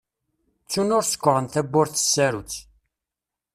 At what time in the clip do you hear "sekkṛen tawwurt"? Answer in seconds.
1.05-1.95